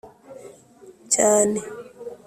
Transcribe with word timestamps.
cyane 1.13 1.61